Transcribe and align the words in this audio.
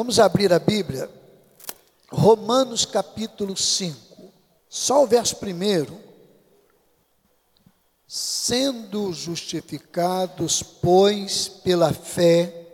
Vamos 0.00 0.18
abrir 0.18 0.50
a 0.50 0.58
Bíblia, 0.58 1.10
Romanos 2.10 2.86
capítulo 2.86 3.54
5, 3.54 4.32
só 4.66 5.04
o 5.04 5.06
verso 5.06 5.36
primeiro. 5.36 6.00
Sendo 8.08 9.12
justificados, 9.12 10.62
pois, 10.62 11.48
pela 11.48 11.92
fé, 11.92 12.66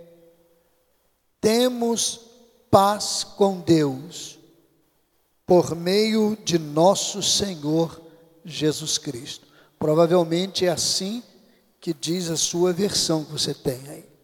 temos 1.40 2.20
paz 2.70 3.24
com 3.24 3.58
Deus, 3.58 4.38
por 5.44 5.74
meio 5.74 6.38
de 6.44 6.60
nosso 6.60 7.24
Senhor 7.24 8.00
Jesus 8.44 8.98
Cristo. 8.98 9.48
Provavelmente 9.80 10.64
é 10.64 10.68
assim 10.68 11.24
que 11.80 11.92
diz 11.92 12.30
a 12.30 12.36
sua 12.36 12.72
versão 12.72 13.24
que 13.24 13.32
você 13.32 13.52
tem 13.52 13.80
aí. 13.88 14.15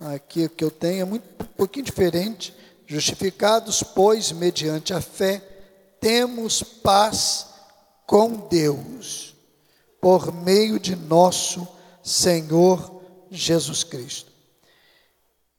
Aqui 0.00 0.48
que 0.48 0.64
eu 0.64 0.70
tenho 0.70 1.02
é 1.02 1.04
muito, 1.04 1.24
um 1.42 1.46
pouquinho 1.56 1.84
diferente. 1.84 2.54
Justificados, 2.86 3.82
pois, 3.82 4.32
mediante 4.32 4.92
a 4.92 5.00
fé, 5.00 5.38
temos 6.00 6.62
paz 6.62 7.46
com 8.06 8.48
Deus, 8.48 9.34
por 10.00 10.32
meio 10.32 10.78
de 10.78 10.94
nosso 10.94 11.66
Senhor 12.02 13.02
Jesus 13.30 13.82
Cristo. 13.82 14.30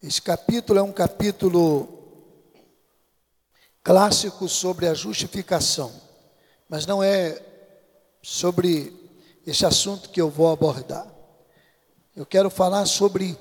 Esse 0.02 0.22
capítulo 0.22 0.78
é 0.78 0.84
um 0.84 0.92
capítulo 0.92 1.90
clássico 3.84 4.48
sobre 4.48 4.88
a 4.88 4.94
justificação, 4.94 5.92
mas 6.70 6.86
não 6.86 7.02
é 7.02 7.42
sobre 8.22 8.94
esse 9.48 9.66
assunto 9.66 10.10
que 10.10 10.22
eu 10.22 10.30
vou 10.30 10.52
abordar. 10.52 11.08
Eu 12.16 12.26
quero 12.26 12.50
falar 12.50 12.86
sobre 12.86 13.38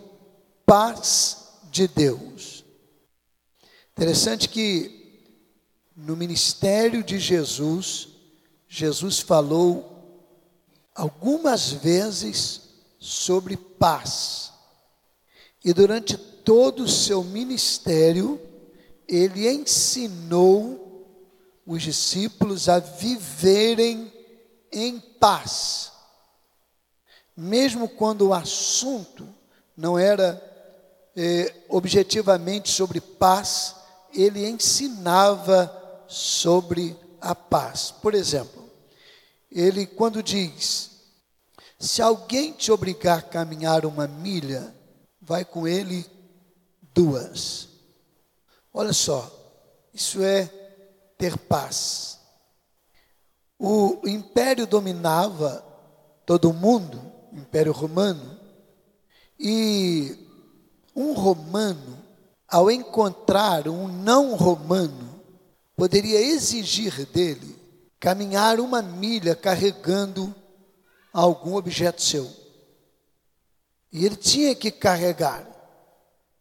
paz 0.66 1.48
de 1.70 1.88
Deus. 1.88 2.64
Interessante 3.92 4.48
que 4.48 5.04
no 5.96 6.16
ministério 6.16 7.02
de 7.02 7.18
Jesus, 7.18 8.09
Jesus 8.68 9.20
falou 9.20 9.95
algumas 10.95 11.70
vezes 11.70 12.62
sobre 12.98 13.57
paz. 13.57 14.52
E 15.65 15.73
durante 15.73 16.16
todo 16.16 16.85
o 16.85 16.88
seu 16.88 17.23
ministério, 17.23 18.40
ele 19.07 19.48
ensinou 19.48 20.85
os 21.66 21.82
discípulos 21.82 22.68
a 22.68 22.79
viverem 22.79 24.12
em 24.73 24.98
paz. 24.98 25.92
Mesmo 27.37 27.88
quando 27.88 28.29
o 28.29 28.35
assunto 28.35 29.26
não 29.76 29.98
era 29.98 30.54
eh, 31.16 31.54
objetivamente 31.68 32.70
sobre 32.70 33.01
paz, 33.01 33.76
ele 34.12 34.46
ensinava 34.46 36.04
sobre 36.07 36.96
a 37.20 37.34
paz. 37.34 37.90
Por 37.90 38.15
exemplo, 38.15 38.70
ele 39.51 39.87
quando 39.87 40.23
diz: 40.23 40.90
se 41.79 42.02
alguém 42.02 42.52
te 42.52 42.73
obrigar 42.73 43.18
a 43.18 43.23
caminhar 43.23 43.85
uma 43.85 44.07
milha, 44.07 44.74
vai 45.20 45.45
com 45.45 45.66
ele 45.66 46.07
duas. 46.95 47.68
Olha 48.73 48.92
só, 48.92 49.30
isso 49.92 50.23
é 50.23 50.46
ter 51.16 51.38
paz. 51.38 52.18
O 53.59 54.01
império 54.07 54.66
dominava 54.66 55.65
todo 56.26 56.51
o 56.51 56.54
mundo, 56.54 57.01
o 57.32 57.37
império 57.37 57.73
romano, 57.73 58.38
e 59.38 60.23
um 60.95 61.12
romano, 61.12 61.98
ao 62.48 62.70
encontrar 62.70 63.68
um 63.68 63.88
não 63.88 64.34
romano, 64.34 65.20
poderia 65.76 66.20
exigir 66.20 67.06
dele 67.06 67.54
caminhar 67.98 68.60
uma 68.60 68.82
milha 68.82 69.34
carregando 69.34 70.34
algum 71.10 71.56
objeto 71.56 72.02
seu. 72.02 72.30
E 73.91 74.04
ele 74.04 74.16
tinha 74.16 74.54
que 74.54 74.70
carregar, 74.70 75.48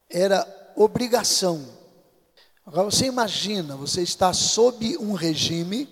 era 0.10 0.46
obrigação. 0.76 1.66
Agora 2.66 2.92
você 2.92 3.06
imagina, 3.06 3.78
você 3.78 4.02
está 4.02 4.34
sob 4.34 4.98
um 4.98 5.14
regime, 5.14 5.88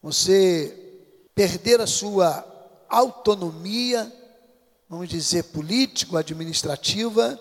você 0.00 1.02
perder 1.34 1.80
a 1.80 1.86
sua 1.86 2.44
autonomia, 2.88 4.12
vamos 4.94 5.08
dizer, 5.08 5.42
político, 5.44 6.16
administrativa, 6.16 7.36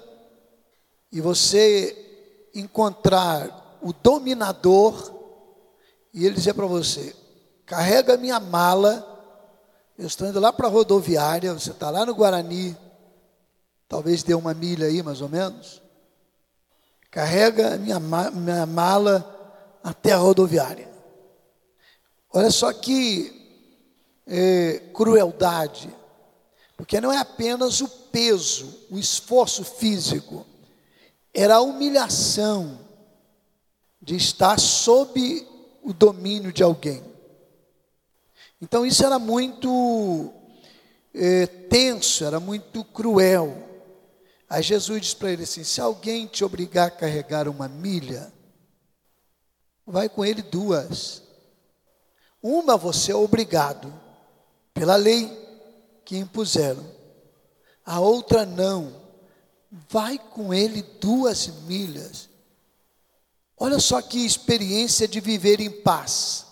e 1.12 1.22
você 1.22 2.50
encontrar 2.56 3.78
o 3.80 3.94
dominador, 3.94 5.14
e 6.12 6.26
ele 6.26 6.34
dizer 6.34 6.56
para 6.56 6.66
você: 6.66 7.16
carrega 7.64 8.18
minha 8.18 8.40
mala, 8.40 9.08
eu 10.00 10.08
estou 10.08 10.28
indo 10.28 10.40
lá 10.40 10.52
para 10.52 10.66
a 10.66 10.70
rodoviária, 10.70 11.54
você 11.54 11.70
está 11.70 11.92
lá 11.92 12.04
no 12.08 12.16
Guarani, 12.16 12.76
talvez 13.88 14.24
dê 14.24 14.34
uma 14.34 14.56
milha 14.56 14.88
aí 14.88 15.04
mais 15.04 15.22
ou 15.22 15.30
menos, 15.30 15.80
carrega 17.12 17.78
minha, 17.78 18.00
minha 18.00 18.66
mala 18.66 19.80
até 19.84 20.12
a 20.12 20.18
rodoviária. 20.18 20.92
Olha 22.34 22.50
só 22.50 22.74
que 22.74 23.32
é, 24.26 24.80
crueldade 24.92 25.96
porque 26.78 27.00
não 27.00 27.12
é 27.12 27.18
apenas 27.18 27.82
o 27.82 27.88
peso, 27.88 28.88
o 28.90 28.98
esforço 28.98 29.64
físico, 29.64 30.46
era 31.34 31.56
a 31.56 31.62
humilhação 31.62 32.80
de 34.02 34.16
estar 34.16 34.60
sob 34.60 35.48
o 35.82 35.94
domínio 35.94 36.52
de 36.52 36.64
alguém. 36.64 37.04
Então 38.62 38.86
isso 38.86 39.06
era 39.06 39.20
muito 39.20 40.32
é, 41.14 41.46
tenso, 41.46 42.24
era 42.24 42.40
muito 42.40 42.84
cruel. 42.84 43.62
Aí 44.50 44.62
Jesus 44.62 45.02
diz 45.02 45.14
para 45.14 45.32
ele 45.32 45.44
assim: 45.44 45.64
se 45.64 45.82
alguém 45.82 46.28
te 46.28 46.44
obrigar 46.44 46.88
a 46.88 46.92
carregar 46.92 47.48
uma 47.48 47.68
milha, 47.68 48.32
vai 49.86 50.08
com 50.08 50.24
ele 50.24 50.42
duas. 50.42 51.24
Uma 52.42 52.76
você 52.76 53.12
é 53.12 53.16
obrigado 53.16 53.94
pela 54.74 54.96
lei, 54.96 55.28
que 56.06 56.18
impuseram. 56.18 56.86
A 57.86 58.00
outra 58.00 58.46
não. 58.46 59.02
Vai 59.90 60.18
com 60.20 60.54
ele 60.54 60.82
duas 61.02 61.48
milhas. 61.64 62.30
Olha 63.58 63.80
só 63.80 64.02
que 64.02 64.26
experiência 64.26 65.08
de 65.08 65.20
viver 65.20 65.60
em 65.60 65.72
paz. 65.82 66.46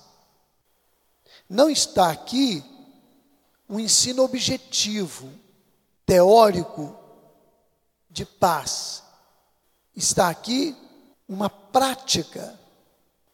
Não 1.50 1.70
está 1.70 2.10
aqui 2.10 2.64
um 3.68 3.80
ensino 3.80 4.24
objetivo, 4.24 5.30
teórico 6.06 6.98
de 8.10 8.26
paz. 8.26 9.04
Está 9.96 10.30
aqui 10.30 10.76
uma 11.28 11.50
prática. 11.50 12.60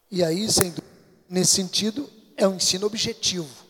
E 0.09 0.23
aí, 0.23 0.51
sendo 0.51 0.83
nesse 1.29 1.53
sentido, 1.53 2.09
é 2.35 2.47
um 2.47 2.55
ensino 2.55 2.85
objetivo. 2.87 3.66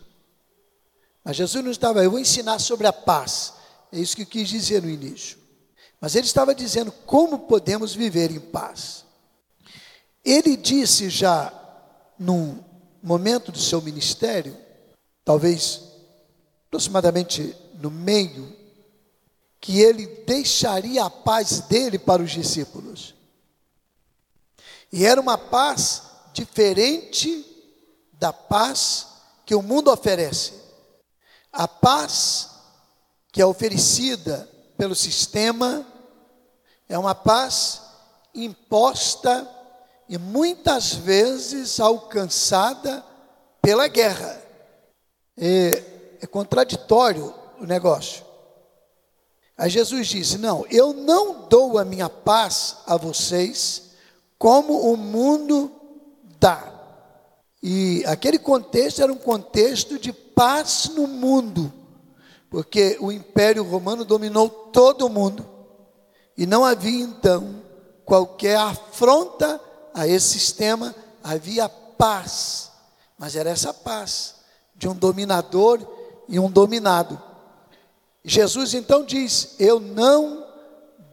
Mas 1.27 1.35
Jesus 1.35 1.61
não 1.61 1.71
estava, 1.71 2.01
eu 2.01 2.09
vou 2.09 2.21
ensinar 2.21 2.57
sobre 2.57 2.87
a 2.87 2.93
paz. 2.93 3.51
É 3.91 3.99
isso 3.99 4.15
que 4.15 4.25
quis 4.25 4.47
dizer 4.47 4.81
no 4.81 4.89
início. 4.89 5.37
Mas 5.99 6.15
ele 6.15 6.25
estava 6.25 6.55
dizendo 6.55 6.89
como 6.89 7.39
podemos 7.39 7.93
viver 7.93 8.31
em 8.31 8.39
paz. 8.39 9.03
Ele 10.23 10.55
disse 10.55 11.09
já 11.09 11.51
num 12.17 12.63
momento 13.03 13.51
do 13.51 13.59
seu 13.59 13.81
ministério, 13.81 14.55
talvez 15.25 15.81
aproximadamente 16.69 17.53
no 17.73 17.91
meio, 17.91 18.55
que 19.59 19.81
ele 19.81 20.07
deixaria 20.25 21.03
a 21.03 21.09
paz 21.09 21.59
dele 21.59 21.99
para 21.99 22.23
os 22.23 22.31
discípulos. 22.31 23.13
E 24.93 25.05
era 25.05 25.19
uma 25.19 25.37
paz 25.37 26.03
diferente 26.31 27.45
da 28.13 28.31
paz 28.31 29.07
que 29.45 29.53
o 29.53 29.61
mundo 29.61 29.91
oferece. 29.91 30.66
A 31.57 31.67
paz 31.67 32.51
que 33.31 33.41
é 33.41 33.45
oferecida 33.45 34.47
pelo 34.77 34.93
sistema 34.93 35.83
é 36.87 36.95
uma 36.99 37.15
paz 37.15 37.81
imposta 38.31 39.49
e 40.07 40.19
muitas 40.19 40.93
vezes 40.93 41.79
alcançada 41.79 43.03
pela 43.59 43.87
guerra. 43.87 44.39
É, 45.35 45.83
é 46.21 46.27
contraditório 46.27 47.33
o 47.59 47.65
negócio. 47.65 48.23
Aí 49.57 49.71
Jesus 49.71 50.09
disse: 50.09 50.37
Não, 50.37 50.63
eu 50.69 50.93
não 50.93 51.47
dou 51.47 51.79
a 51.79 51.83
minha 51.83 52.07
paz 52.07 52.77
a 52.85 52.95
vocês 52.97 53.93
como 54.37 54.93
o 54.93 54.95
mundo 54.95 55.71
dá. 56.39 56.71
E 57.63 58.03
aquele 58.05 58.37
contexto 58.37 59.01
era 59.01 59.11
um 59.11 59.17
contexto 59.17 59.97
de 59.97 60.26
paz 60.37 60.91
no 60.93 61.07
mundo, 61.07 61.73
porque 62.47 62.95
o 63.01 63.11
Império 63.11 63.63
Romano 63.63 64.05
dominou 64.05 64.47
todo 64.47 65.07
o 65.07 65.09
mundo, 65.09 65.43
e 66.37 66.45
não 66.45 66.63
havia 66.63 67.03
então 67.03 67.63
qualquer 68.05 68.55
afronta 68.55 69.59
a 69.95 70.07
esse 70.07 70.39
sistema, 70.39 70.93
havia 71.23 71.67
paz. 71.67 72.71
Mas 73.17 73.35
era 73.35 73.49
essa 73.49 73.73
paz 73.73 74.35
de 74.75 74.87
um 74.87 74.93
dominador 74.93 75.79
e 76.29 76.39
um 76.39 76.51
dominado. 76.51 77.19
Jesus 78.23 78.75
então 78.75 79.03
diz: 79.03 79.55
Eu 79.57 79.79
não 79.79 80.45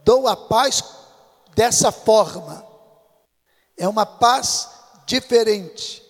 dou 0.03 0.27
a 0.27 0.35
paz 0.35 0.83
dessa 1.55 1.91
forma. 1.91 2.63
É 3.75 3.87
uma 3.87 4.05
paz 4.05 4.69
diferente. 5.07 6.04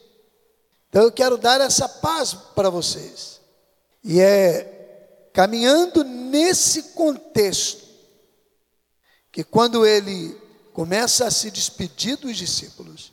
Então 0.95 1.03
eu 1.03 1.11
quero 1.11 1.37
dar 1.37 1.59
essa 1.59 1.89
paz 1.89 2.33
para 2.33 2.69
vocês. 2.69 3.41
E 4.01 4.21
é 4.21 5.27
caminhando 5.33 6.05
nesse 6.05 6.83
contexto 6.93 7.83
que 9.29 9.43
quando 9.43 9.85
ele 9.85 10.33
começa 10.71 11.27
a 11.27 11.31
se 11.31 11.51
despedir 11.51 12.15
dos 12.15 12.37
discípulos, 12.37 13.11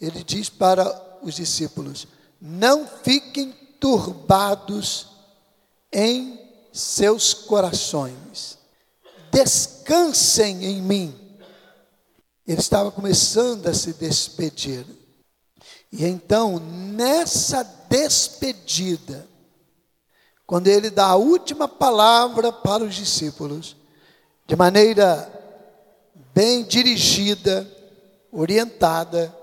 ele 0.00 0.24
diz 0.24 0.48
para 0.48 1.20
os 1.22 1.36
discípulos: 1.36 2.08
Não 2.40 2.84
fiquem 2.84 3.52
turbados 3.78 5.06
em 5.92 6.36
seus 6.72 7.32
corações, 7.32 8.58
descansem 9.30 10.64
em 10.64 10.82
mim. 10.82 11.38
Ele 12.44 12.58
estava 12.58 12.90
começando 12.90 13.68
a 13.68 13.72
se 13.72 13.92
despedir. 13.92 14.97
E 15.90 16.04
então, 16.04 16.58
nessa 16.58 17.62
despedida, 17.88 19.26
quando 20.46 20.66
ele 20.66 20.90
dá 20.90 21.06
a 21.06 21.16
última 21.16 21.66
palavra 21.66 22.52
para 22.52 22.84
os 22.84 22.94
discípulos, 22.94 23.76
de 24.46 24.56
maneira 24.56 25.30
bem 26.34 26.64
dirigida, 26.64 27.66
orientada, 28.30 29.34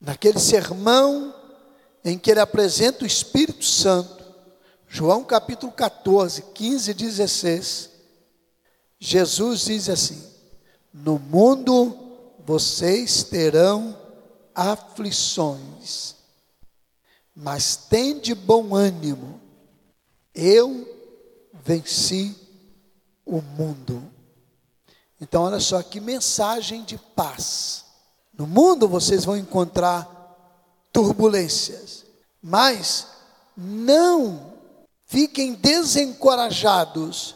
naquele 0.00 0.38
sermão 0.38 1.34
em 2.04 2.18
que 2.18 2.30
ele 2.30 2.40
apresenta 2.40 3.04
o 3.04 3.06
Espírito 3.06 3.64
Santo, 3.64 4.24
João 4.86 5.24
capítulo 5.24 5.72
14, 5.72 6.42
15 6.54 6.90
e 6.90 6.94
16, 6.94 7.90
Jesus 8.98 9.64
diz 9.64 9.88
assim: 9.88 10.22
No 10.92 11.18
mundo 11.18 11.96
vocês 12.46 13.24
terão 13.24 14.03
aflições, 14.54 16.14
mas 17.34 17.76
tende 17.76 18.34
bom 18.34 18.74
ânimo, 18.74 19.40
eu 20.34 20.86
venci 21.64 22.36
o 23.24 23.40
mundo. 23.40 24.02
Então, 25.20 25.42
olha 25.42 25.60
só 25.60 25.82
que 25.82 26.00
mensagem 26.00 26.84
de 26.84 26.98
paz. 26.98 27.84
No 28.36 28.46
mundo 28.46 28.88
vocês 28.88 29.24
vão 29.24 29.36
encontrar 29.36 30.10
turbulências, 30.92 32.04
mas 32.42 33.06
não 33.56 34.54
fiquem 35.06 35.54
desencorajados, 35.54 37.34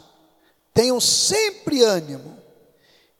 tenham 0.75 1.00
sempre 1.00 1.82
ânimo. 1.82 2.38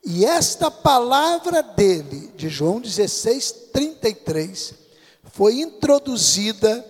E 0.05 0.25
esta 0.25 0.71
palavra 0.71 1.63
dele, 1.63 2.33
de 2.37 2.49
João 2.49 2.81
16, 2.81 3.53
33, 3.73 4.75
foi 5.33 5.61
introduzida 5.61 6.85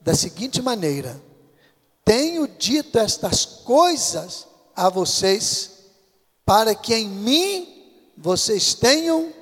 da 0.00 0.14
seguinte 0.14 0.60
maneira: 0.62 1.20
Tenho 2.04 2.48
dito 2.48 2.98
estas 2.98 3.44
coisas 3.44 4.46
a 4.74 4.88
vocês 4.88 5.70
para 6.44 6.74
que 6.74 6.94
em 6.94 7.08
mim 7.08 7.68
vocês 8.16 8.74
tenham 8.74 9.32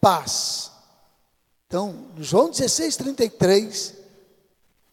paz. 0.00 0.70
Então, 1.66 2.06
João 2.18 2.50
16, 2.50 2.96
33, 2.96 3.94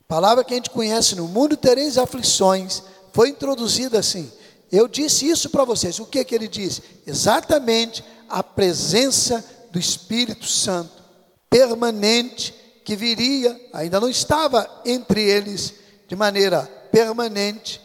palavra 0.08 0.44
que 0.44 0.54
a 0.54 0.58
gente 0.58 0.70
conhece, 0.70 1.16
no 1.16 1.28
mundo 1.28 1.58
tereis 1.58 1.98
aflições, 1.98 2.84
foi 3.12 3.30
introduzida 3.30 4.00
assim. 4.00 4.32
Eu 4.72 4.88
disse 4.88 5.30
isso 5.30 5.50
para 5.50 5.66
vocês. 5.66 6.00
O 6.00 6.06
que, 6.06 6.24
que 6.24 6.36
ele 6.36 6.48
disse? 6.48 6.82
Exatamente 7.06 8.04
a 8.30 8.44
presença 8.44 9.44
do 9.72 9.80
Espírito 9.80 10.46
Santo, 10.46 11.04
permanente, 11.50 12.54
que 12.86 12.96
viria, 12.96 13.60
ainda 13.74 14.00
não 14.00 14.10
estava 14.10 14.82
entre 14.86 15.22
eles 15.24 15.74
de 16.08 16.16
maneira 16.16 16.64
permanente, 16.92 17.80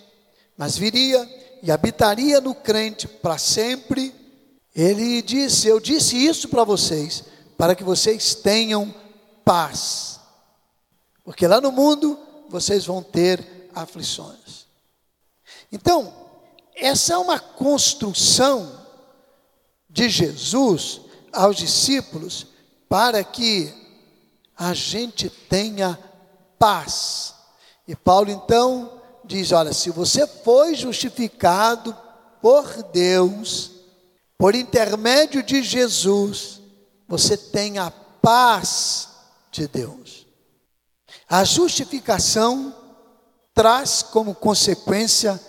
mas 0.56 0.76
viria 0.78 1.28
e 1.62 1.70
habitaria 1.70 2.40
no 2.40 2.54
crente 2.54 3.06
para 3.06 3.38
sempre. 3.38 4.14
Ele 4.74 5.20
disse: 5.22 5.68
Eu 5.68 5.78
disse 5.80 6.16
isso 6.16 6.48
para 6.48 6.64
vocês, 6.64 7.24
para 7.56 7.74
que 7.74 7.84
vocês 7.84 8.34
tenham 8.34 8.94
paz. 9.44 10.20
Porque 11.22 11.46
lá 11.46 11.60
no 11.60 11.72
mundo 11.72 12.18
vocês 12.48 12.84
vão 12.84 13.02
ter 13.02 13.68
aflições. 13.74 14.66
Então, 15.72 16.23
essa 16.74 17.14
é 17.14 17.18
uma 17.18 17.38
construção 17.38 18.80
de 19.88 20.08
Jesus 20.08 21.00
aos 21.32 21.56
discípulos 21.56 22.46
para 22.88 23.22
que 23.22 23.72
a 24.56 24.74
gente 24.74 25.28
tenha 25.28 25.98
paz. 26.58 27.34
E 27.86 27.94
Paulo 27.94 28.30
então 28.30 29.00
diz: 29.24 29.52
olha, 29.52 29.72
se 29.72 29.90
você 29.90 30.26
foi 30.26 30.74
justificado 30.74 31.96
por 32.40 32.82
Deus, 32.84 33.70
por 34.36 34.54
intermédio 34.54 35.42
de 35.42 35.62
Jesus, 35.62 36.60
você 37.08 37.36
tem 37.36 37.78
a 37.78 37.90
paz 37.90 39.08
de 39.50 39.68
Deus. 39.68 40.26
A 41.28 41.44
justificação 41.44 42.74
traz 43.54 44.02
como 44.02 44.34
consequência 44.34 45.40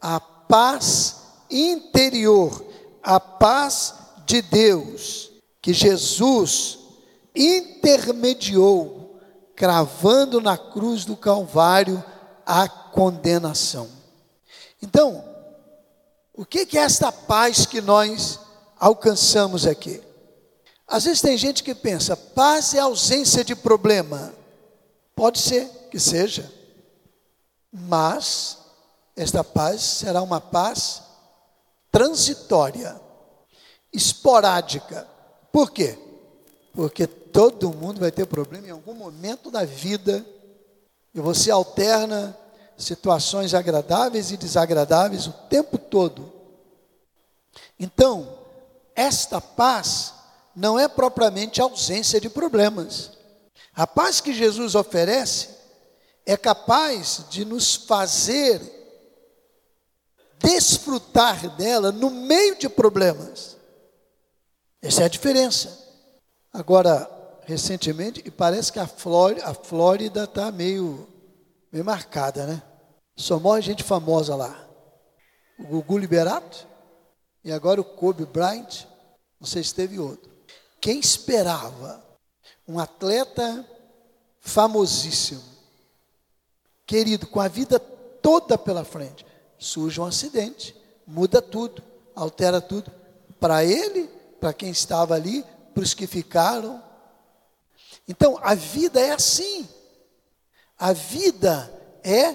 a 0.00 0.20
paz 0.48 1.16
interior, 1.50 2.64
a 3.02 3.20
paz 3.20 3.94
de 4.26 4.42
Deus, 4.42 5.30
que 5.60 5.72
Jesus 5.72 6.78
intermediou, 7.34 9.20
cravando 9.54 10.40
na 10.40 10.56
cruz 10.56 11.04
do 11.04 11.16
Calvário 11.16 12.02
a 12.44 12.68
condenação. 12.68 13.88
Então, 14.82 15.24
o 16.34 16.44
que 16.44 16.78
é 16.78 16.80
esta 16.80 17.12
paz 17.12 17.66
que 17.66 17.80
nós 17.80 18.40
alcançamos 18.78 19.66
aqui? 19.66 20.02
Às 20.86 21.04
vezes 21.04 21.20
tem 21.20 21.36
gente 21.36 21.62
que 21.62 21.74
pensa, 21.74 22.16
paz 22.16 22.72
é 22.72 22.78
ausência 22.78 23.44
de 23.44 23.54
problema. 23.54 24.32
Pode 25.14 25.38
ser 25.38 25.66
que 25.90 25.98
seja, 25.98 26.50
mas 27.72 28.57
esta 29.18 29.42
paz 29.42 29.82
será 29.82 30.22
uma 30.22 30.40
paz 30.40 31.02
transitória, 31.90 33.00
esporádica. 33.92 35.08
Por 35.50 35.72
quê? 35.72 35.98
Porque 36.72 37.04
todo 37.04 37.72
mundo 37.72 37.98
vai 37.98 38.12
ter 38.12 38.26
problema 38.26 38.68
em 38.68 38.70
algum 38.70 38.94
momento 38.94 39.50
da 39.50 39.64
vida 39.64 40.24
e 41.12 41.20
você 41.20 41.50
alterna 41.50 42.36
situações 42.76 43.54
agradáveis 43.54 44.30
e 44.30 44.36
desagradáveis 44.36 45.26
o 45.26 45.32
tempo 45.32 45.76
todo. 45.76 46.32
Então, 47.76 48.38
esta 48.94 49.40
paz 49.40 50.14
não 50.54 50.78
é 50.78 50.86
propriamente 50.86 51.60
ausência 51.60 52.20
de 52.20 52.30
problemas. 52.30 53.10
A 53.74 53.84
paz 53.84 54.20
que 54.20 54.32
Jesus 54.32 54.76
oferece 54.76 55.48
é 56.24 56.36
capaz 56.36 57.24
de 57.28 57.44
nos 57.44 57.74
fazer 57.74 58.77
desfrutar 60.38 61.56
dela 61.56 61.92
no 61.92 62.10
meio 62.10 62.56
de 62.56 62.68
problemas. 62.68 63.56
Essa 64.80 65.02
é 65.02 65.04
a 65.06 65.08
diferença. 65.08 65.86
Agora, 66.52 67.10
recentemente, 67.44 68.22
e 68.24 68.30
parece 68.30 68.72
que 68.72 68.78
a 68.78 68.86
Flórida, 68.86 69.46
a 69.46 69.54
Flórida 69.54 70.24
está 70.24 70.50
meio, 70.52 71.08
meio 71.72 71.84
marcada, 71.84 72.46
né? 72.46 72.62
Só 73.16 73.38
morre 73.38 73.62
gente 73.62 73.82
famosa 73.82 74.36
lá. 74.36 74.68
O 75.58 75.64
Gugu 75.64 75.98
Liberato 75.98 76.66
e 77.44 77.52
agora 77.52 77.80
o 77.80 77.84
Kobe 77.84 78.24
Bryant, 78.26 78.84
não 79.40 79.46
sei 79.46 79.64
se 79.64 79.74
teve 79.74 79.98
outro. 79.98 80.30
Quem 80.80 81.00
esperava 81.00 82.04
um 82.66 82.78
atleta 82.78 83.66
famosíssimo, 84.40 85.42
querido, 86.86 87.26
com 87.26 87.40
a 87.40 87.48
vida 87.48 87.78
toda 87.78 88.56
pela 88.56 88.84
frente, 88.84 89.24
surge 89.58 90.00
um 90.00 90.04
acidente, 90.04 90.74
muda 91.06 91.42
tudo, 91.42 91.82
altera 92.14 92.60
tudo. 92.60 92.90
Para 93.40 93.64
ele, 93.64 94.08
para 94.40 94.52
quem 94.52 94.70
estava 94.70 95.14
ali, 95.14 95.44
para 95.74 95.82
os 95.82 95.94
que 95.94 96.06
ficaram, 96.06 96.82
então, 98.08 98.38
a 98.42 98.54
vida 98.54 98.98
é 98.98 99.10
assim. 99.10 99.68
A 100.78 100.94
vida 100.94 101.70
é 102.02 102.34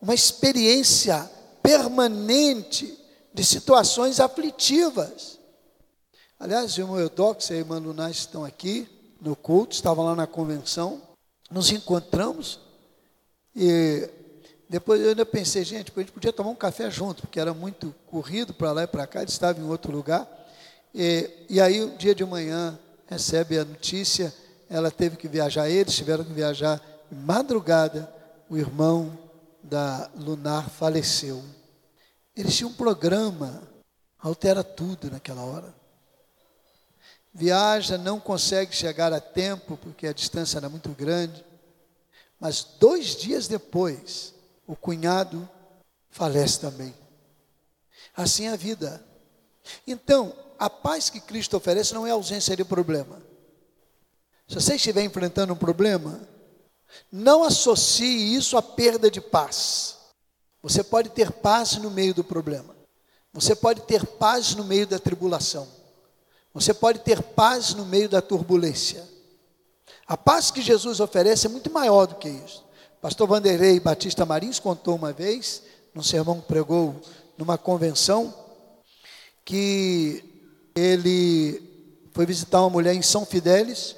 uma 0.00 0.14
experiência 0.14 1.28
permanente 1.60 2.96
de 3.32 3.44
situações 3.44 4.20
aflitivas. 4.20 5.40
Aliás, 6.38 6.76
o 6.76 6.80
irmão 6.80 7.00
Eudox 7.00 7.50
e 7.50 7.54
a 7.54 7.56
irmã 7.56 7.78
Lunais 7.78 8.18
estão 8.18 8.44
aqui 8.44 8.88
no 9.20 9.34
culto, 9.34 9.74
estavam 9.74 10.04
lá 10.04 10.14
na 10.14 10.26
convenção, 10.26 11.02
nos 11.50 11.72
encontramos 11.72 12.60
e 13.56 14.08
depois 14.74 15.00
eu 15.00 15.10
ainda 15.10 15.24
pensei, 15.24 15.62
gente, 15.62 15.92
a 15.94 16.00
gente 16.00 16.10
podia 16.10 16.32
tomar 16.32 16.50
um 16.50 16.56
café 16.56 16.90
junto, 16.90 17.22
porque 17.22 17.38
era 17.38 17.54
muito 17.54 17.94
corrido 18.08 18.52
para 18.52 18.72
lá 18.72 18.82
e 18.82 18.88
para 18.88 19.06
cá, 19.06 19.20
ele 19.20 19.30
estava 19.30 19.60
em 19.60 19.62
outro 19.62 19.92
lugar. 19.92 20.28
E, 20.92 21.30
e 21.48 21.60
aí, 21.60 21.80
um 21.80 21.96
dia 21.96 22.12
de 22.12 22.24
manhã, 22.24 22.76
recebe 23.06 23.56
a 23.56 23.64
notícia, 23.64 24.34
ela 24.68 24.90
teve 24.90 25.16
que 25.16 25.28
viajar, 25.28 25.70
eles 25.70 25.94
tiveram 25.94 26.24
que 26.24 26.32
viajar 26.32 26.82
de 27.08 27.16
madrugada, 27.16 28.12
o 28.50 28.56
irmão 28.56 29.16
da 29.62 30.10
Lunar 30.16 30.68
faleceu. 30.68 31.40
Eles 32.34 32.56
tinham 32.56 32.70
um 32.70 32.74
programa, 32.74 33.62
altera 34.18 34.64
tudo 34.64 35.08
naquela 35.08 35.44
hora. 35.44 35.72
Viaja, 37.32 37.96
não 37.96 38.18
consegue 38.18 38.74
chegar 38.74 39.12
a 39.12 39.20
tempo, 39.20 39.76
porque 39.76 40.08
a 40.08 40.12
distância 40.12 40.58
era 40.58 40.68
muito 40.68 40.88
grande. 40.88 41.44
Mas 42.40 42.64
dois 42.80 43.14
dias 43.14 43.46
depois, 43.46 44.34
o 44.66 44.74
cunhado 44.76 45.48
falece 46.10 46.60
também. 46.60 46.94
Assim 48.16 48.46
é 48.46 48.52
a 48.52 48.56
vida. 48.56 49.04
Então, 49.86 50.34
a 50.58 50.70
paz 50.70 51.10
que 51.10 51.20
Cristo 51.20 51.56
oferece 51.56 51.94
não 51.94 52.06
é 52.06 52.10
ausência 52.10 52.56
de 52.56 52.64
problema. 52.64 53.20
Se 54.48 54.54
você 54.54 54.76
estiver 54.76 55.02
enfrentando 55.02 55.52
um 55.52 55.56
problema, 55.56 56.20
não 57.10 57.42
associe 57.42 58.34
isso 58.34 58.56
à 58.56 58.62
perda 58.62 59.10
de 59.10 59.20
paz. 59.20 59.96
Você 60.62 60.82
pode 60.82 61.10
ter 61.10 61.30
paz 61.30 61.76
no 61.76 61.90
meio 61.90 62.14
do 62.14 62.24
problema. 62.24 62.74
Você 63.32 63.54
pode 63.54 63.82
ter 63.82 64.06
paz 64.06 64.54
no 64.54 64.64
meio 64.64 64.86
da 64.86 64.98
tribulação. 64.98 65.66
Você 66.52 66.72
pode 66.72 67.00
ter 67.00 67.20
paz 67.20 67.74
no 67.74 67.84
meio 67.84 68.08
da 68.08 68.22
turbulência. 68.22 69.04
A 70.06 70.16
paz 70.16 70.50
que 70.50 70.62
Jesus 70.62 71.00
oferece 71.00 71.46
é 71.46 71.50
muito 71.50 71.70
maior 71.70 72.06
do 72.06 72.14
que 72.14 72.28
isso. 72.28 72.63
Pastor 73.04 73.28
Vanderlei 73.28 73.78
Batista 73.80 74.24
Marins 74.24 74.58
contou 74.58 74.96
uma 74.96 75.12
vez, 75.12 75.62
num 75.94 76.02
sermão 76.02 76.40
que 76.40 76.46
pregou 76.46 76.98
numa 77.36 77.58
convenção, 77.58 78.32
que 79.44 80.24
ele 80.74 81.60
foi 82.12 82.24
visitar 82.24 82.62
uma 82.62 82.70
mulher 82.70 82.94
em 82.94 83.02
São 83.02 83.26
Fidélis. 83.26 83.94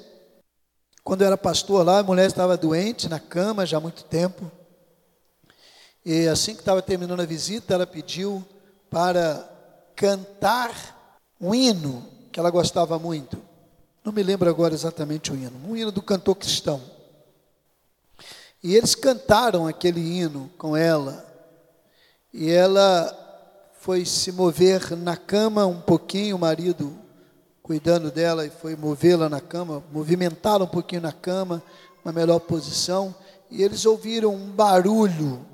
Quando 1.05 1.23
era 1.23 1.37
pastor 1.37 1.85
lá, 1.85 1.99
a 1.99 2.03
mulher 2.03 2.27
estava 2.27 2.57
doente, 2.57 3.07
na 3.07 3.17
cama 3.17 3.65
já 3.65 3.77
há 3.77 3.79
muito 3.79 4.03
tempo. 4.03 4.51
E 6.03 6.27
assim 6.27 6.53
que 6.53 6.59
estava 6.59 6.81
terminando 6.81 7.21
a 7.21 7.25
visita, 7.25 7.75
ela 7.75 7.87
pediu 7.87 8.43
para 8.89 9.49
cantar 9.95 11.17
um 11.39 11.55
hino 11.55 12.05
que 12.29 12.41
ela 12.41 12.49
gostava 12.49 12.99
muito. 12.99 13.41
Não 14.03 14.11
me 14.11 14.21
lembro 14.21 14.49
agora 14.49 14.73
exatamente 14.73 15.31
o 15.31 15.35
hino, 15.37 15.57
um 15.65 15.77
hino 15.77 15.93
do 15.93 16.01
cantor 16.01 16.35
cristão. 16.35 16.96
E 18.63 18.75
eles 18.75 18.95
cantaram 18.95 19.67
aquele 19.67 19.99
hino 19.99 20.49
com 20.57 20.75
ela. 20.75 21.25
E 22.33 22.49
ela 22.49 23.15
foi 23.79 24.05
se 24.05 24.31
mover 24.31 24.95
na 24.97 25.15
cama 25.15 25.65
um 25.65 25.79
pouquinho, 25.79 26.35
o 26.35 26.39
marido 26.39 26.97
cuidando 27.61 28.09
dela 28.09 28.45
e 28.45 28.49
foi 28.49 28.77
movê-la 28.77 29.27
na 29.27 29.41
cama, 29.41 29.83
movimentá-la 29.91 30.63
um 30.63 30.69
pouquinho 30.69 31.01
na 31.01 31.11
cama, 31.11 31.61
uma 32.03 32.13
melhor 32.13 32.39
posição. 32.39 33.13
E 33.51 33.61
eles 33.61 33.85
ouviram 33.85 34.33
um 34.33 34.51
barulho 34.51 35.45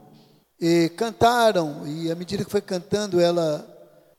e 0.60 0.90
cantaram. 0.90 1.88
E 1.88 2.12
à 2.12 2.16
medida 2.16 2.46
que 2.46 2.52
foi 2.52 2.62
cantando, 2.62 3.20
ela 3.20 3.68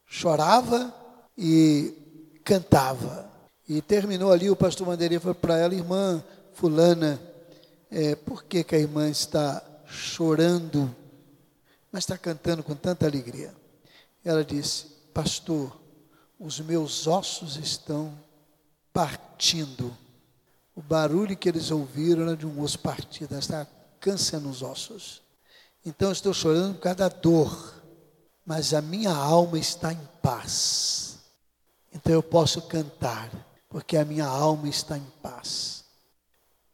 chorava 0.07 0.93
e 1.38 2.41
cantava. 2.45 3.31
E 3.69 3.81
terminou 3.81 4.31
ali, 4.31 4.50
o 4.50 4.57
pastor 4.57 4.87
Bandeirinha 4.87 5.21
falou 5.21 5.35
para 5.35 5.57
ela, 5.57 5.75
irmã 5.75 6.23
fulana, 6.53 7.21
é, 7.95 8.17
por 8.17 8.43
que, 8.43 8.65
que 8.65 8.75
a 8.75 8.79
irmã 8.79 9.09
está 9.09 9.63
chorando, 9.87 10.93
mas 11.93 12.03
está 12.03 12.19
cantando 12.19 12.61
com 12.61 12.75
tanta 12.75 13.07
alegria? 13.07 13.55
Ela 14.25 14.45
disse, 14.45 14.87
pastor, 15.15 15.81
os 16.37 16.59
meus 16.59 17.07
ossos 17.07 17.57
estão 17.57 18.13
partindo. 18.93 19.97
O 20.75 20.83
barulho 20.83 21.37
que 21.37 21.49
eles 21.49 21.71
ouviram 21.71 22.25
era 22.25 22.37
de 22.37 22.45
um 22.45 22.61
osso 22.61 22.81
partido, 22.81 23.39
está 23.39 23.65
câncer 24.01 24.41
nos 24.41 24.61
ossos. 24.61 25.23
Então 25.87 26.11
estou 26.11 26.35
chorando 26.35 26.75
por 26.75 26.81
causa 26.81 26.97
da 26.97 27.09
dor, 27.09 27.81
mas 28.45 28.75
a 28.75 28.83
minha 28.83 29.13
alma 29.13 29.57
está 29.57 29.93
em 29.93 30.09
paz. 30.21 31.21
Então 31.93 32.13
eu 32.13 32.25
posso 32.25 32.61
cantar, 32.63 33.31
porque 33.69 33.97
a 33.97 34.05
minha 34.05 34.27
alma 34.27 34.69
está 34.69 34.99
em 34.99 35.07
paz 35.23 35.84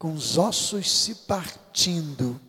com 0.01 0.15
os 0.15 0.39
ossos 0.39 0.91
se 0.91 1.15
partindo 1.15 2.41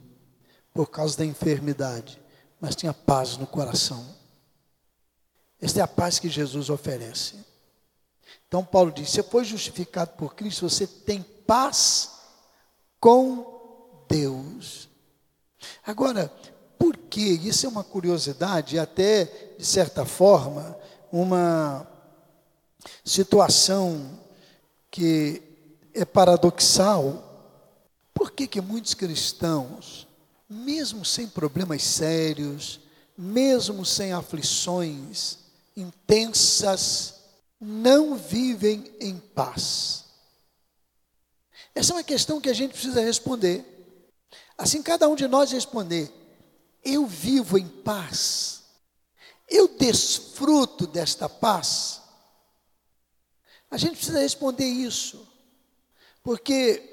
por 0.73 0.89
causa 0.89 1.17
da 1.17 1.25
enfermidade, 1.25 2.17
mas 2.61 2.77
tinha 2.77 2.93
paz 2.93 3.35
no 3.35 3.45
coração. 3.45 4.05
Esta 5.59 5.81
é 5.81 5.83
a 5.83 5.87
paz 5.87 6.17
que 6.17 6.29
Jesus 6.29 6.69
oferece. 6.69 7.35
Então 8.47 8.63
Paulo 8.63 8.89
diz: 8.89 9.09
você 9.09 9.21
foi 9.21 9.43
justificado 9.43 10.11
por 10.11 10.33
Cristo, 10.33 10.69
você 10.69 10.87
tem 10.87 11.21
paz 11.45 12.11
com 13.01 14.05
Deus. 14.07 14.87
Agora, 15.85 16.31
por 16.79 16.95
que? 16.95 17.21
Isso 17.21 17.65
é 17.65 17.69
uma 17.69 17.83
curiosidade, 17.83 18.79
até 18.79 19.25
de 19.57 19.65
certa 19.65 20.05
forma, 20.05 20.77
uma 21.11 21.85
situação 23.03 24.17
que 24.89 25.43
é 25.93 26.05
paradoxal 26.05 27.27
por 28.31 28.35
que, 28.37 28.47
que 28.47 28.61
muitos 28.61 28.93
cristãos, 28.93 30.07
mesmo 30.49 31.03
sem 31.03 31.27
problemas 31.27 31.83
sérios, 31.83 32.79
mesmo 33.17 33.85
sem 33.85 34.13
aflições 34.13 35.39
intensas, 35.75 37.15
não 37.59 38.15
vivem 38.15 38.89
em 39.01 39.19
paz? 39.19 40.05
Essa 41.75 41.91
é 41.91 41.95
uma 41.97 42.03
questão 42.03 42.39
que 42.39 42.49
a 42.49 42.53
gente 42.53 42.71
precisa 42.71 43.01
responder. 43.01 43.65
Assim, 44.57 44.81
cada 44.81 45.09
um 45.09 45.15
de 45.15 45.27
nós 45.27 45.51
responder: 45.51 46.09
eu 46.85 47.05
vivo 47.05 47.57
em 47.57 47.67
paz, 47.67 48.63
eu 49.49 49.67
desfruto 49.67 50.87
desta 50.87 51.27
paz. 51.27 51.99
A 53.69 53.75
gente 53.75 53.97
precisa 53.97 54.21
responder 54.21 54.67
isso, 54.67 55.27
porque 56.23 56.90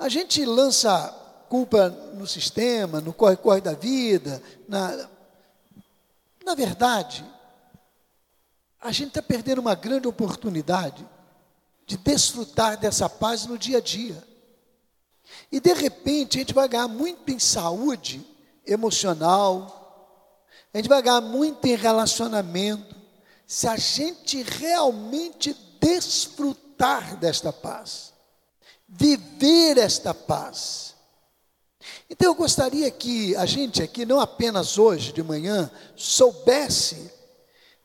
a 0.00 0.08
gente 0.08 0.42
lança 0.46 1.14
culpa 1.50 1.90
no 2.14 2.26
sistema, 2.26 3.02
no 3.02 3.12
corre-corre 3.12 3.60
da 3.60 3.74
vida, 3.74 4.42
na, 4.66 5.10
na 6.42 6.54
verdade, 6.54 7.22
a 8.80 8.90
gente 8.92 9.08
está 9.08 9.20
perdendo 9.20 9.58
uma 9.58 9.74
grande 9.74 10.08
oportunidade 10.08 11.06
de 11.86 11.98
desfrutar 11.98 12.78
dessa 12.78 13.10
paz 13.10 13.44
no 13.44 13.58
dia 13.58 13.76
a 13.76 13.80
dia. 13.80 14.26
E 15.52 15.60
de 15.60 15.74
repente 15.74 16.38
a 16.38 16.40
gente 16.40 16.54
vai 16.54 16.66
ganhar 16.66 16.88
muito 16.88 17.30
em 17.30 17.38
saúde 17.38 18.26
emocional, 18.66 20.46
a 20.72 20.78
gente 20.78 20.88
vai 20.88 21.02
ganhar 21.02 21.20
muito 21.20 21.66
em 21.66 21.74
relacionamento, 21.74 22.96
se 23.46 23.68
a 23.68 23.76
gente 23.76 24.42
realmente 24.42 25.54
desfrutar 25.78 27.16
desta 27.16 27.52
paz 27.52 28.09
viver 28.90 29.78
esta 29.78 30.12
paz. 30.12 30.94
Então 32.08 32.28
eu 32.28 32.34
gostaria 32.34 32.90
que 32.90 33.36
a 33.36 33.46
gente 33.46 33.82
aqui, 33.82 34.04
não 34.04 34.20
apenas 34.20 34.76
hoje 34.76 35.12
de 35.12 35.22
manhã, 35.22 35.70
soubesse 35.94 37.10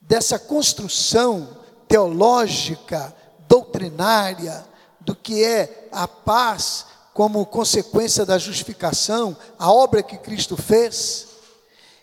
dessa 0.01 0.39
construção 0.39 1.57
teológica, 1.87 3.15
doutrinária, 3.47 4.65
do 4.99 5.15
que 5.15 5.43
é 5.43 5.87
a 5.91 6.07
paz 6.07 6.87
como 7.13 7.45
consequência 7.45 8.25
da 8.25 8.37
justificação, 8.37 9.37
a 9.57 9.71
obra 9.71 10.03
que 10.03 10.17
Cristo 10.17 10.57
fez. 10.57 11.27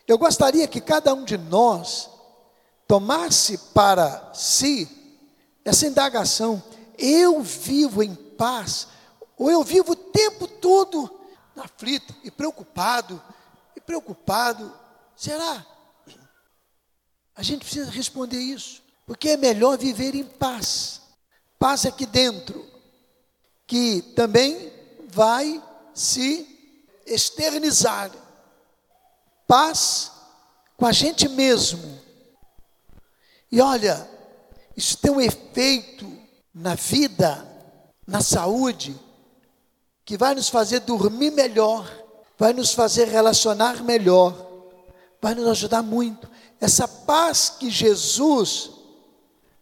Eu 0.06 0.16
gostaria 0.16 0.66
que 0.66 0.80
cada 0.80 1.12
um 1.12 1.25
de 1.25 1.37
nós 1.37 2.09
tomasse 2.87 3.59
para 3.75 4.30
si 4.32 4.88
essa 5.64 5.87
indagação: 5.87 6.62
eu 6.97 7.42
vivo 7.42 8.02
em 8.02 8.14
paz 8.42 8.88
ou 9.37 9.49
eu 9.52 9.62
vivo 9.62 9.92
o 9.92 9.96
tempo 9.96 10.49
todo 10.49 11.20
aflito 11.56 12.12
e 12.25 12.30
preocupado, 12.30 13.22
e 13.76 13.80
preocupado. 13.80 14.76
Será? 15.14 15.64
A 17.37 17.42
gente 17.42 17.61
precisa 17.61 17.88
responder 17.88 18.40
isso, 18.40 18.82
porque 19.06 19.28
é 19.28 19.37
melhor 19.37 19.78
viver 19.78 20.16
em 20.16 20.25
paz. 20.25 21.02
Paz 21.56 21.87
aqui 21.87 22.04
dentro, 22.04 22.68
que 23.64 24.02
também 24.16 24.72
vai 25.08 25.62
se 25.94 26.44
externizar. 27.06 28.11
Paz 29.46 30.11
com 30.76 30.84
a 30.84 30.90
gente 30.90 31.28
mesmo. 31.28 32.00
E 33.52 33.61
olha, 33.61 34.11
Isso 34.76 34.96
tem 34.96 35.12
um 35.12 35.20
efeito 35.20 36.11
na 36.54 36.75
vida, 36.75 37.51
na 38.12 38.21
saúde, 38.21 38.95
que 40.04 40.19
vai 40.19 40.35
nos 40.35 40.50
fazer 40.50 40.81
dormir 40.81 41.31
melhor, 41.31 41.90
vai 42.37 42.52
nos 42.52 42.75
fazer 42.75 43.09
relacionar 43.09 43.83
melhor, 43.83 44.37
vai 45.19 45.35
nos 45.35 45.47
ajudar 45.49 45.83
muito. 45.83 46.28
Essa 46.61 46.87
paz 46.87 47.49
que 47.59 47.71
Jesus 47.71 48.71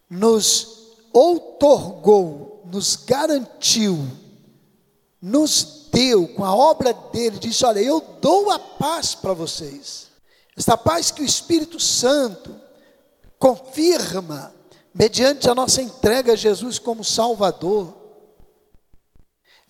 nos 0.09 0.97
outorgou, 1.13 2.61
nos 2.65 2.97
garantiu, 2.97 4.05
nos 5.21 5.87
deu 5.89 6.27
com 6.27 6.43
a 6.43 6.53
obra 6.53 6.91
dele, 6.91 7.39
disse: 7.39 7.65
Olha, 7.65 7.79
eu 7.79 8.01
dou 8.19 8.51
a 8.51 8.59
paz 8.59 9.15
para 9.15 9.31
vocês. 9.31 10.07
Esta 10.57 10.75
paz 10.77 11.09
que 11.09 11.21
o 11.21 11.25
Espírito 11.25 11.79
Santo 11.79 12.53
confirma 13.39 14.53
mediante 14.93 15.49
a 15.49 15.55
nossa 15.55 15.81
entrega 15.81 16.33
a 16.33 16.35
Jesus 16.35 16.77
como 16.77 17.01
Salvador. 17.01 18.00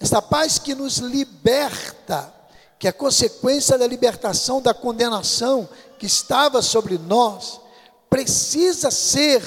Esta 0.02 0.20
paz 0.20 0.58
que 0.58 0.74
nos 0.74 0.98
liberta, 0.98 2.34
que 2.80 2.88
é 2.88 2.92
consequência 2.92 3.78
da 3.78 3.86
libertação 3.86 4.60
da 4.60 4.74
condenação 4.74 5.70
que 6.00 6.08
estava 6.08 6.64
sobre 6.64 6.98
nós, 6.98 7.62
precisa 8.10 8.90
ser 8.90 9.44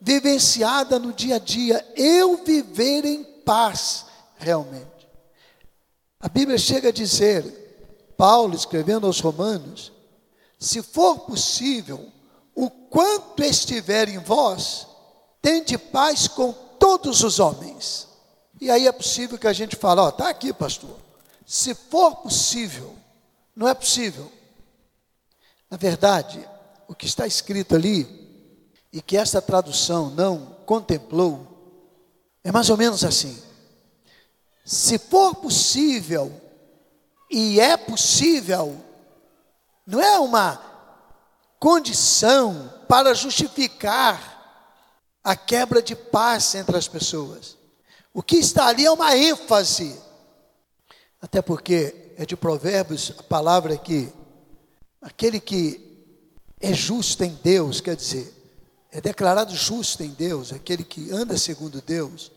vivenciada 0.00 1.00
no 1.00 1.12
dia 1.12 1.34
a 1.34 1.38
dia. 1.40 1.84
Eu 1.96 2.36
viver 2.44 3.04
em 3.04 3.24
paz, 3.44 4.06
realmente. 4.36 4.86
A 6.20 6.28
Bíblia 6.28 6.58
chega 6.58 6.90
a 6.90 6.92
dizer, 6.92 8.14
Paulo 8.16 8.54
escrevendo 8.54 9.06
aos 9.06 9.18
Romanos, 9.18 9.90
se 10.60 10.80
for 10.80 11.18
possível, 11.20 12.12
o 12.54 12.70
quanto 12.70 13.42
estiver 13.42 14.08
em 14.08 14.18
vós, 14.18 14.86
tende 15.42 15.76
paz 15.76 16.28
com 16.28 16.52
todos 16.78 17.24
os 17.24 17.40
homens. 17.40 18.06
E 18.60 18.70
aí 18.70 18.86
é 18.86 18.92
possível 18.92 19.38
que 19.38 19.46
a 19.46 19.52
gente 19.52 19.76
fale, 19.76 20.00
ó, 20.00 20.08
está 20.08 20.28
aqui, 20.28 20.52
pastor. 20.52 20.96
Se 21.46 21.74
for 21.74 22.16
possível, 22.16 22.96
não 23.54 23.68
é 23.68 23.74
possível. 23.74 24.32
Na 25.70 25.76
verdade, 25.76 26.46
o 26.88 26.94
que 26.94 27.06
está 27.06 27.26
escrito 27.26 27.74
ali, 27.74 28.26
e 28.92 29.02
que 29.02 29.16
esta 29.16 29.42
tradução 29.42 30.10
não 30.10 30.56
contemplou, 30.64 31.46
é 32.42 32.50
mais 32.50 32.70
ou 32.70 32.76
menos 32.76 33.04
assim: 33.04 33.42
se 34.64 34.98
for 34.98 35.34
possível, 35.34 36.32
e 37.30 37.60
é 37.60 37.76
possível, 37.76 38.80
não 39.86 40.00
é 40.00 40.18
uma 40.18 40.60
condição 41.58 42.72
para 42.88 43.14
justificar 43.14 44.34
a 45.22 45.34
quebra 45.34 45.82
de 45.82 45.96
paz 45.96 46.54
entre 46.54 46.76
as 46.76 46.86
pessoas. 46.86 47.55
O 48.16 48.22
que 48.22 48.36
está 48.36 48.68
ali 48.68 48.86
é 48.86 48.90
uma 48.90 49.14
ênfase, 49.14 49.94
até 51.20 51.42
porque 51.42 52.14
é 52.16 52.24
de 52.24 52.34
Provérbios 52.34 53.12
a 53.18 53.22
palavra 53.22 53.76
que 53.76 54.10
aquele 55.02 55.38
que 55.38 56.08
é 56.58 56.72
justo 56.72 57.22
em 57.22 57.38
Deus, 57.44 57.82
quer 57.82 57.94
dizer, 57.94 58.32
é 58.90 59.02
declarado 59.02 59.54
justo 59.54 60.02
em 60.02 60.08
Deus, 60.08 60.50
aquele 60.50 60.82
que 60.82 61.12
anda 61.12 61.36
segundo 61.36 61.82
Deus, 61.82 62.32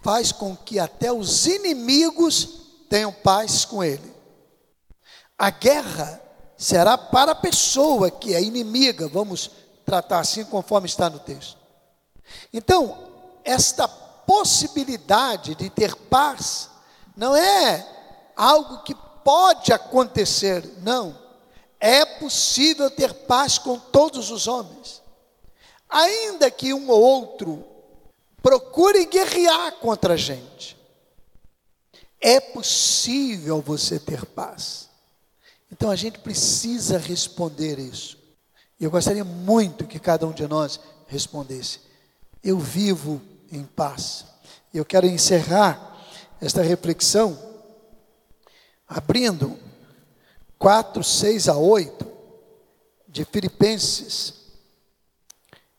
faz 0.00 0.32
com 0.32 0.56
que 0.56 0.78
até 0.78 1.12
os 1.12 1.44
inimigos 1.44 2.62
tenham 2.88 3.12
paz 3.12 3.66
com 3.66 3.84
ele. 3.84 4.10
A 5.36 5.50
guerra 5.50 6.18
será 6.56 6.96
para 6.96 7.32
a 7.32 7.34
pessoa 7.36 8.10
que 8.10 8.32
é 8.32 8.42
inimiga, 8.42 9.06
vamos 9.06 9.50
tratar 9.84 10.20
assim 10.20 10.46
conforme 10.46 10.86
está 10.86 11.10
no 11.10 11.18
texto. 11.18 11.58
Então, 12.50 13.12
esta 13.44 13.86
possibilidade 14.26 15.54
de 15.54 15.70
ter 15.70 15.94
paz 15.94 16.70
não 17.16 17.36
é 17.36 17.86
algo 18.36 18.82
que 18.82 18.94
pode 19.24 19.72
acontecer, 19.72 20.64
não. 20.82 21.16
É 21.78 22.04
possível 22.04 22.90
ter 22.90 23.12
paz 23.12 23.58
com 23.58 23.78
todos 23.78 24.30
os 24.30 24.46
homens. 24.46 25.02
Ainda 25.88 26.50
que 26.50 26.72
um 26.74 26.90
ou 26.90 27.00
outro 27.00 27.64
procure 28.42 29.06
guerrear 29.06 29.72
contra 29.76 30.14
a 30.14 30.16
gente, 30.16 30.76
é 32.20 32.40
possível 32.40 33.60
você 33.60 33.98
ter 33.98 34.24
paz. 34.24 34.88
Então 35.70 35.90
a 35.90 35.96
gente 35.96 36.18
precisa 36.18 36.98
responder 36.98 37.78
isso. 37.78 38.18
Eu 38.80 38.90
gostaria 38.90 39.24
muito 39.24 39.86
que 39.86 39.98
cada 39.98 40.26
um 40.26 40.32
de 40.32 40.46
nós 40.46 40.80
respondesse. 41.06 41.80
Eu 42.42 42.58
vivo 42.58 43.20
em 43.50 43.64
paz. 43.64 44.26
Eu 44.72 44.84
quero 44.84 45.06
encerrar 45.06 45.98
esta 46.40 46.62
reflexão 46.62 47.38
abrindo 48.86 49.58
4, 50.58 51.02
6 51.02 51.48
a 51.48 51.56
8 51.56 52.06
de 53.08 53.24
Filipenses, 53.24 54.34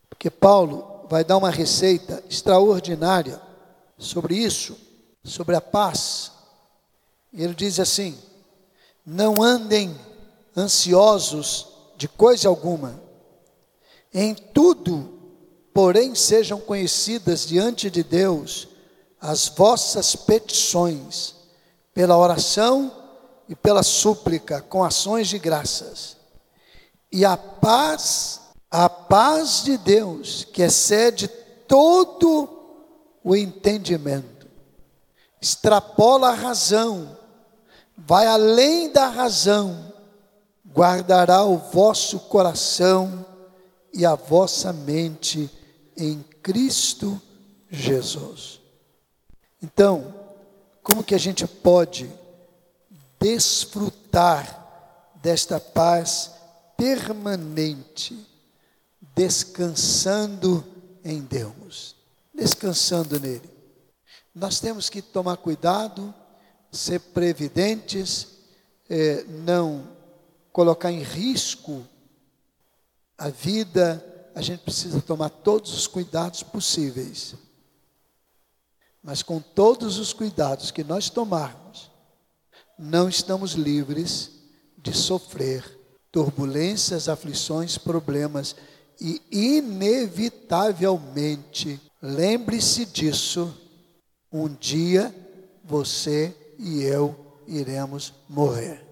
porque 0.10 0.30
Paulo 0.30 1.06
vai 1.10 1.24
dar 1.24 1.38
uma 1.38 1.50
receita 1.50 2.24
extraordinária 2.30 3.42
sobre 3.98 4.36
isso, 4.36 4.78
sobre 5.24 5.56
a 5.56 5.62
paz. 5.62 6.32
Ele 7.34 7.54
diz 7.54 7.80
assim: 7.80 8.18
não 9.06 9.42
andem 9.42 9.96
ansiosos 10.56 11.68
de 11.98 12.08
coisa 12.08 12.48
alguma. 12.48 13.00
Em 14.14 14.34
tudo, 14.34 15.15
porém, 15.76 16.16
sejam 16.16 16.58
conhecidas 16.58 17.46
diante 17.46 17.92
de 17.92 18.02
Deus 18.02 18.70
as 19.20 19.50
vossas 19.50 20.16
petições, 20.16 21.36
pela 21.94 22.18
oração 22.18 22.90
e 23.50 23.56
pela 23.56 23.84
súplica, 23.84 24.62
com 24.62 24.86
ações 24.86 25.28
de 25.28 25.38
graças. 25.38 26.16
E 27.12 27.26
a 27.26 27.36
paz, 27.36 28.40
a 28.72 28.88
paz 28.88 29.64
de 29.66 29.78
Deus, 29.78 30.46
que 30.46 30.62
excede 30.62 31.28
todo 31.68 32.48
o 33.22 33.36
entendimento, 33.36 34.48
extrapola 35.42 36.30
a 36.30 36.36
razão, 36.36 37.18
vai 37.98 38.28
além 38.28 38.94
da 38.94 39.08
razão, 39.08 39.92
guardará 40.74 41.44
o 41.44 41.58
vosso 41.58 42.18
coração 42.22 43.26
e 43.94 44.06
a 44.06 44.16
vossa 44.16 44.72
mente 44.72 45.52
em 45.98 46.24
Cristo 46.42 47.22
Jesus. 47.70 48.60
Então, 49.62 50.14
como 50.84 51.04
que 51.04 51.16
a 51.16 51.20
gente 51.20 51.48
pode 51.48 52.10
desfrutar 53.20 55.12
desta 55.22 55.60
paz 55.60 56.32
permanente, 56.78 58.18
descansando 59.16 60.64
em 61.04 61.22
Deus, 61.22 61.96
descansando 62.34 63.20
nele? 63.20 63.50
Nós 64.34 64.60
temos 64.60 64.90
que 64.90 65.02
tomar 65.02 65.38
cuidado 65.38 66.14
ser 66.72 67.00
previdentes, 67.00 68.28
é, 68.90 69.24
não 69.24 69.88
colocar 70.52 70.92
em 70.92 71.02
risco 71.02 71.86
a 73.18 73.30
vida, 73.30 74.15
a 74.36 74.42
gente 74.42 74.60
precisa 74.60 75.02
tomar 75.02 75.30
todos 75.30 75.74
os 75.74 75.88
cuidados 75.88 76.44
possíveis. 76.44 77.34
Mas 79.02 79.24
com 79.24 79.40
todos 79.40 79.98
os 79.98 80.12
cuidados 80.12 80.72
que 80.72 80.84
nós 80.84 81.10
tomarmos, 81.10 81.90
não 82.78 83.08
estamos 83.08 83.54
livres 83.54 84.32
de 84.78 84.94
sofrer 84.94 85.64
turbulências, 86.12 87.08
aflições, 87.08 87.78
problemas 87.78 88.58
e 89.00 89.22
inevitavelmente, 89.32 91.80
lembre-se 92.02 92.86
disso, 92.86 93.56
um 94.32 94.50
dia 94.54 95.16
você 95.64 96.36
e 96.60 96.84
eu 96.84 97.16
iremos 97.48 98.14
morrer. 98.28 98.86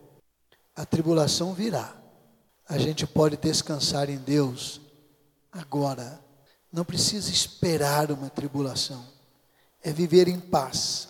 A 0.75 0.85
tribulação 0.85 1.53
virá. 1.53 1.95
A 2.67 2.77
gente 2.77 3.05
pode 3.05 3.35
descansar 3.37 4.09
em 4.09 4.17
Deus 4.17 4.81
agora. 5.53 6.19
Não 6.71 6.83
precisa 6.83 7.29
esperar 7.29 8.11
uma 8.11 8.29
tribulação. 8.29 9.05
É 9.81 9.91
viver 9.91 10.27
em 10.27 10.39
paz. 10.39 11.09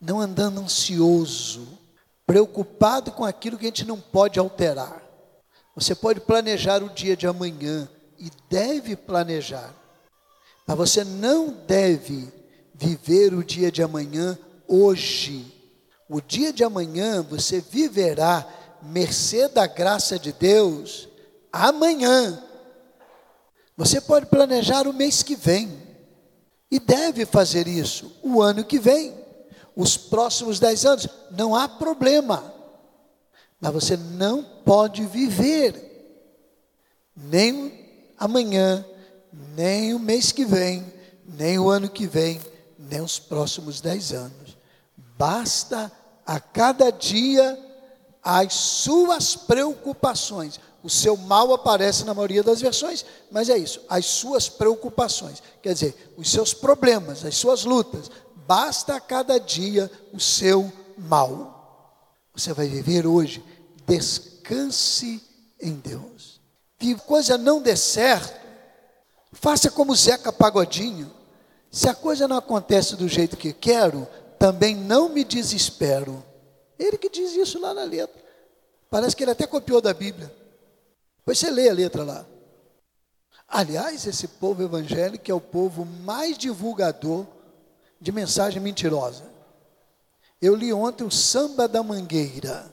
Não 0.00 0.20
andando 0.20 0.60
ansioso, 0.60 1.78
preocupado 2.26 3.12
com 3.12 3.24
aquilo 3.24 3.56
que 3.56 3.66
a 3.66 3.68
gente 3.68 3.84
não 3.84 4.00
pode 4.00 4.38
alterar. 4.38 5.02
Você 5.74 5.94
pode 5.94 6.20
planejar 6.20 6.82
o 6.82 6.90
dia 6.90 7.16
de 7.16 7.26
amanhã 7.26 7.88
e 8.18 8.30
deve 8.48 8.96
planejar. 8.96 9.72
Mas 10.66 10.76
você 10.76 11.04
não 11.04 11.50
deve 11.66 12.32
viver 12.74 13.34
o 13.34 13.44
dia 13.44 13.70
de 13.70 13.82
amanhã 13.82 14.38
hoje. 14.66 15.52
O 16.08 16.20
dia 16.20 16.52
de 16.52 16.64
amanhã 16.64 17.22
você 17.22 17.60
viverá, 17.60 18.46
mercê 18.82 19.48
da 19.48 19.66
graça 19.66 20.18
de 20.18 20.32
Deus, 20.32 21.08
amanhã. 21.52 22.42
Você 23.76 24.00
pode 24.00 24.26
planejar 24.26 24.86
o 24.86 24.92
mês 24.92 25.22
que 25.22 25.34
vem. 25.34 25.82
E 26.70 26.78
deve 26.80 27.24
fazer 27.24 27.68
isso 27.68 28.12
o 28.22 28.42
ano 28.42 28.64
que 28.64 28.78
vem, 28.78 29.14
os 29.76 29.96
próximos 29.96 30.58
dez 30.58 30.84
anos. 30.84 31.06
Não 31.30 31.54
há 31.54 31.68
problema. 31.68 32.52
Mas 33.60 33.72
você 33.72 33.96
não 33.96 34.42
pode 34.42 35.06
viver 35.06 35.92
nem 37.16 38.12
amanhã, 38.18 38.84
nem 39.54 39.94
o 39.94 39.98
mês 39.98 40.32
que 40.32 40.44
vem, 40.44 40.84
nem 41.26 41.58
o 41.58 41.68
ano 41.68 41.88
que 41.88 42.06
vem, 42.06 42.40
nem 42.78 43.00
os 43.00 43.18
próximos 43.18 43.80
dez 43.80 44.12
anos. 44.12 44.56
Basta 45.16 45.92
a 46.26 46.40
cada 46.40 46.90
dia 46.90 47.58
as 48.22 48.52
suas 48.54 49.36
preocupações. 49.36 50.58
O 50.84 50.90
seu 50.90 51.16
mal 51.16 51.50
aparece 51.54 52.04
na 52.04 52.12
maioria 52.12 52.42
das 52.42 52.60
versões, 52.60 53.06
mas 53.30 53.48
é 53.48 53.56
isso, 53.56 53.80
as 53.88 54.04
suas 54.04 54.50
preocupações. 54.50 55.42
Quer 55.62 55.72
dizer, 55.72 56.12
os 56.14 56.30
seus 56.30 56.52
problemas, 56.52 57.24
as 57.24 57.34
suas 57.36 57.64
lutas. 57.64 58.10
Basta 58.46 58.94
a 58.94 59.00
cada 59.00 59.40
dia 59.40 59.90
o 60.12 60.20
seu 60.20 60.70
mal. 60.98 61.96
Você 62.34 62.52
vai 62.52 62.68
viver 62.68 63.06
hoje, 63.06 63.42
descanse 63.86 65.22
em 65.58 65.72
Deus. 65.72 66.38
Que 66.78 66.94
coisa 66.96 67.38
não 67.38 67.62
dê 67.62 67.76
certo, 67.76 68.38
faça 69.32 69.70
como 69.70 69.96
Zeca 69.96 70.30
Pagodinho. 70.30 71.10
Se 71.70 71.88
a 71.88 71.94
coisa 71.94 72.28
não 72.28 72.36
acontece 72.36 72.94
do 72.94 73.08
jeito 73.08 73.38
que 73.38 73.54
quero, 73.54 74.06
também 74.38 74.76
não 74.76 75.08
me 75.08 75.24
desespero. 75.24 76.22
Ele 76.78 76.98
que 76.98 77.08
diz 77.08 77.34
isso 77.34 77.58
lá 77.58 77.72
na 77.72 77.84
letra. 77.84 78.22
Parece 78.90 79.16
que 79.16 79.24
ele 79.24 79.30
até 79.30 79.46
copiou 79.46 79.80
da 79.80 79.94
Bíblia. 79.94 80.43
Pois 81.24 81.38
você 81.38 81.50
lê 81.50 81.68
a 81.68 81.72
letra 81.72 82.04
lá. 82.04 82.26
Aliás, 83.48 84.06
esse 84.06 84.26
povo 84.26 84.62
evangélico 84.62 85.30
é 85.30 85.34
o 85.34 85.40
povo 85.40 85.84
mais 85.84 86.36
divulgador 86.36 87.26
de 88.00 88.12
mensagem 88.12 88.60
mentirosa. 88.60 89.24
Eu 90.40 90.54
li 90.54 90.72
ontem 90.72 91.04
o 91.04 91.10
Samba 91.10 91.66
da 91.66 91.82
Mangueira, 91.82 92.72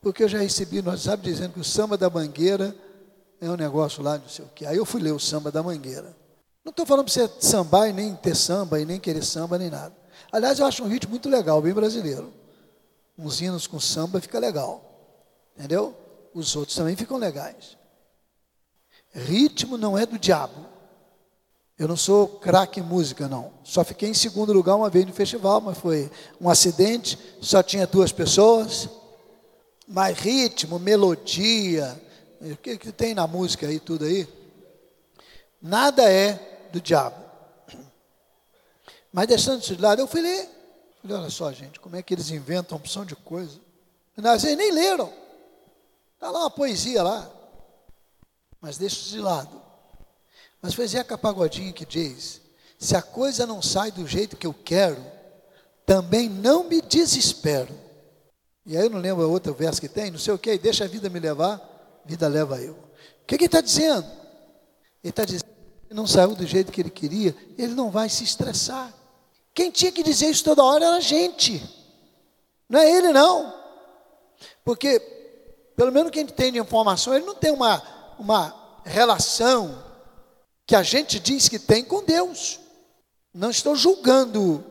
porque 0.00 0.22
eu 0.24 0.28
já 0.28 0.38
recebi 0.38 0.80
no 0.80 0.90
WhatsApp 0.90 1.22
dizendo 1.22 1.54
que 1.54 1.60
o 1.60 1.64
Samba 1.64 1.98
da 1.98 2.08
Mangueira 2.08 2.74
é 3.40 3.50
um 3.50 3.56
negócio 3.56 4.02
lá, 4.02 4.16
não 4.16 4.28
sei 4.28 4.44
o 4.44 4.48
quê. 4.54 4.64
Aí 4.64 4.76
eu 4.76 4.86
fui 4.86 5.02
ler 5.02 5.12
o 5.12 5.18
Samba 5.18 5.50
da 5.50 5.62
Mangueira. 5.62 6.16
Não 6.64 6.70
estou 6.70 6.86
falando 6.86 7.06
para 7.06 7.12
você 7.12 7.28
sambar 7.40 7.88
e 7.88 7.92
nem 7.92 8.14
ter 8.14 8.36
samba 8.36 8.80
e 8.80 8.84
nem 8.84 9.00
querer 9.00 9.24
samba 9.24 9.58
nem 9.58 9.68
nada. 9.68 9.94
Aliás, 10.30 10.60
eu 10.60 10.66
acho 10.66 10.84
um 10.84 10.88
ritmo 10.88 11.10
muito 11.10 11.28
legal, 11.28 11.60
bem 11.60 11.72
brasileiro. 11.72 12.32
Uns 13.18 13.40
hinos 13.40 13.66
com 13.66 13.80
samba 13.80 14.20
fica 14.20 14.38
legal. 14.38 14.80
Entendeu? 15.56 15.94
Os 16.32 16.54
outros 16.54 16.76
também 16.76 16.94
ficam 16.94 17.18
legais. 17.18 17.76
Ritmo 19.12 19.76
não 19.76 19.96
é 19.96 20.06
do 20.06 20.18
diabo. 20.18 20.66
Eu 21.78 21.88
não 21.88 21.96
sou 21.96 22.28
craque 22.28 22.80
em 22.80 22.82
música, 22.82 23.28
não. 23.28 23.52
Só 23.64 23.82
fiquei 23.82 24.08
em 24.08 24.14
segundo 24.14 24.52
lugar 24.52 24.76
uma 24.76 24.88
vez 24.88 25.04
no 25.04 25.12
festival, 25.12 25.60
mas 25.60 25.78
foi 25.78 26.10
um 26.40 26.48
acidente, 26.48 27.18
só 27.40 27.62
tinha 27.62 27.86
duas 27.86 28.12
pessoas. 28.12 28.88
Mas 29.88 30.18
ritmo, 30.18 30.78
melodia, 30.78 32.00
o 32.40 32.56
que, 32.56 32.78
que 32.78 32.92
tem 32.92 33.14
na 33.14 33.26
música 33.26 33.66
aí, 33.66 33.80
tudo 33.80 34.04
aí? 34.04 34.28
Nada 35.60 36.10
é 36.10 36.68
do 36.72 36.80
diabo. 36.80 37.16
Mas 39.12 39.26
deixando 39.26 39.60
isso 39.60 39.76
de 39.76 39.82
lado, 39.82 40.00
eu 40.00 40.06
fui 40.06 40.20
ler. 40.20 40.48
Falei, 41.02 41.16
olha 41.16 41.30
só, 41.30 41.52
gente, 41.52 41.80
como 41.80 41.96
é 41.96 42.02
que 42.02 42.14
eles 42.14 42.30
inventam 42.30 42.78
opção 42.78 43.04
de 43.04 43.14
coisa. 43.16 43.58
Às 44.16 44.42
vezes 44.42 44.56
nem 44.56 44.70
leram. 44.70 45.12
Está 46.14 46.30
lá 46.30 46.40
uma 46.40 46.50
poesia 46.50 47.02
lá. 47.02 47.30
Mas 48.62 48.78
deixa 48.78 48.94
isso 48.94 49.10
de 49.10 49.20
lado. 49.20 49.60
Mas 50.62 50.72
foi 50.72 50.86
Zeca 50.86 51.18
Pagodinho 51.18 51.74
que 51.74 51.84
diz: 51.84 52.40
se 52.78 52.96
a 52.96 53.02
coisa 53.02 53.44
não 53.44 53.60
sai 53.60 53.90
do 53.90 54.06
jeito 54.06 54.36
que 54.36 54.46
eu 54.46 54.54
quero, 54.54 55.04
também 55.84 56.28
não 56.28 56.64
me 56.64 56.80
desespero. 56.80 57.74
E 58.64 58.76
aí 58.76 58.84
eu 58.84 58.90
não 58.90 59.00
lembro 59.00 59.28
outro 59.28 59.52
verso 59.52 59.80
que 59.80 59.88
tem, 59.88 60.12
não 60.12 60.18
sei 60.18 60.32
o 60.32 60.38
que, 60.38 60.56
deixa 60.56 60.84
a 60.84 60.88
vida 60.88 61.10
me 61.10 61.18
levar, 61.18 61.60
vida 62.04 62.28
leva 62.28 62.60
eu. 62.60 62.74
O 62.74 63.26
que, 63.26 63.36
que 63.36 63.44
ele 63.44 63.46
está 63.46 63.60
dizendo? 63.60 64.06
Ele 65.02 65.10
está 65.10 65.24
dizendo 65.24 65.44
que 65.88 65.94
não 65.94 66.06
saiu 66.06 66.36
do 66.36 66.46
jeito 66.46 66.70
que 66.70 66.80
ele 66.80 66.90
queria, 66.90 67.34
ele 67.58 67.74
não 67.74 67.90
vai 67.90 68.08
se 68.08 68.22
estressar. 68.22 68.94
Quem 69.52 69.72
tinha 69.72 69.90
que 69.90 70.04
dizer 70.04 70.26
isso 70.26 70.44
toda 70.44 70.62
hora 70.62 70.84
era 70.84 70.96
a 70.96 71.00
gente, 71.00 71.60
não 72.68 72.78
é 72.78 72.88
ele 72.88 73.12
não. 73.12 73.52
Porque, 74.64 75.00
pelo 75.76 75.90
menos 75.90 76.12
quem 76.12 76.24
tem 76.24 76.52
de 76.52 76.58
informação, 76.60 77.12
ele 77.12 77.26
não 77.26 77.34
tem 77.34 77.50
uma, 77.50 77.82
uma 78.22 78.54
relação 78.84 79.82
que 80.64 80.76
a 80.76 80.82
gente 80.82 81.18
diz 81.18 81.48
que 81.48 81.58
tem 81.58 81.84
com 81.84 82.04
Deus. 82.04 82.60
Não 83.34 83.50
estou 83.50 83.74
julgando, 83.74 84.64